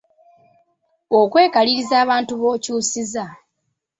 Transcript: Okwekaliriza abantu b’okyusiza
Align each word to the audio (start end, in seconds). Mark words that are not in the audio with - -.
Okwekaliriza 1.19 1.95
abantu 2.03 2.31
b’okyusiza 2.41 3.23